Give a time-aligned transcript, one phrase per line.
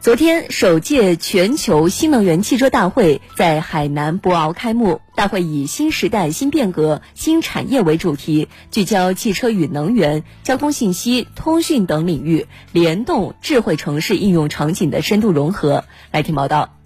[0.00, 5.00] 昨天，首届全球新能源汽车大会在海南博鳌开幕。
[5.16, 15.84] 大会以“新时代新变革新产业”为主题，聚焦汽车与能源、交通信息、通讯等领域联动智慧城市应用场景的深度融合。
[16.12, 16.76] 来听报道。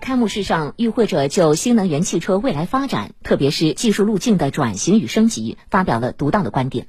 [0.00, 6.88] 开幕式上，与会者就新能源汽车未来发展，特别是技术路径的转型与升级，发表了独到的观点。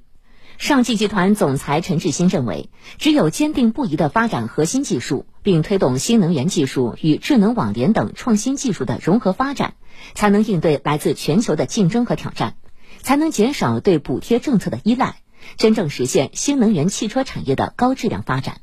[0.58, 9.74] 上汽集团总裁陈志新认为，只有坚定不移地发展核心技术，并推动新能源技术与智能网联等创新技术的融合发展，
[10.14, 12.56] 才能应对来自全球的竞争和挑战，
[13.02, 15.16] 才能减少对补贴政策的依赖，
[15.58, 18.58] 真正实现新能源汽车产业的高质量发展。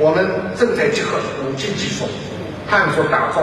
[0.00, 0.26] 我们
[0.58, 2.06] 正在结合五 G 技术，
[2.68, 3.42] 探索打造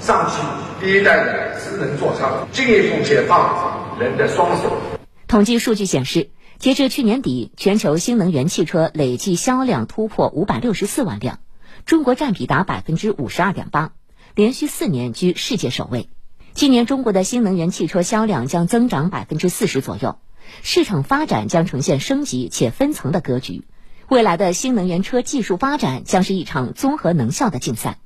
[0.00, 0.38] 上汽
[0.80, 4.95] 第一代的智能座舱，进一步解放人的双手。
[5.28, 6.30] 统计数据显示。
[6.58, 11.40] 截至去年底，全球新能源汽车累计销量突破五百六十四万辆，
[11.84, 13.92] 中国占比达百分之五十二点八，
[14.34, 16.08] 连续四年居世界首位。
[16.54, 20.18] 今年中国的新能源汽车销量将增长百分之四十左右，
[20.62, 23.64] 市场发展将呈现升级且分层的格局。
[24.08, 27.98] 未来的新能源车技术发展将是一场综合能效的竞赛。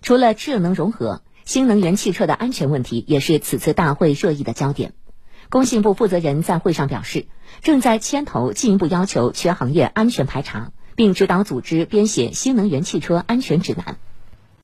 [0.00, 4.94] 除了智能融合，新能源汽车的安全问题也是此次大会热议的焦点。
[5.50, 7.26] 工信部负责人在会上表示，
[7.60, 13.96] 正在牵头进一步要求全行业安全排查，并指导组织编写新能源汽车安全指南。